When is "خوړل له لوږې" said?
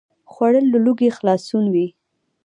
0.31-1.09